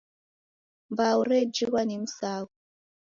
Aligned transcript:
Mbau 0.91 1.19
rejighwa 1.29 1.81
ni 1.85 1.97
msaghu. 1.99 2.49